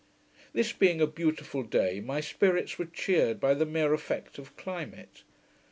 [0.51, 5.21] This being a beautiful day, my spirits were cheered by the mere effect of climate.